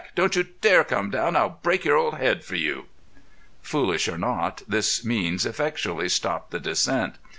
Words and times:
Don't 0.15 0.35
you 0.35 0.47
dare 0.61 0.83
come 0.83 1.11
down! 1.11 1.35
I'd 1.35 1.61
break 1.61 1.85
your 1.85 1.95
old 1.95 2.15
head 2.15 2.43
for 2.43 2.55
you!" 2.55 2.85
Foolish 3.61 4.07
or 4.07 4.17
not, 4.17 4.63
this 4.67 5.05
means 5.05 5.45
effectually 5.45 6.09
stopped 6.09 6.49
the 6.49 6.59
descent. 6.59 7.17